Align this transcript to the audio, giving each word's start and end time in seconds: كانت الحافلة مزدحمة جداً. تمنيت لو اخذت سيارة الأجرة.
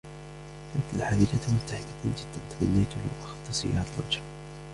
كانت 0.73 0.85
الحافلة 0.93 1.53
مزدحمة 1.55 2.03
جداً. 2.17 2.59
تمنيت 2.59 2.93
لو 2.93 3.25
اخذت 3.27 3.51
سيارة 3.53 3.85
الأجرة. 3.99 4.21